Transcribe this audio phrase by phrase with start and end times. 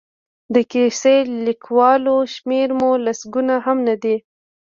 [0.53, 1.15] د کیسه
[1.45, 4.15] لیکوالو شمېر مو لسګونه هم نه دی.